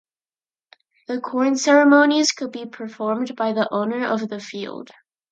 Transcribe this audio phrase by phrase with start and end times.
[1.07, 4.89] The corn ceremonies could be performed by the owner of the field.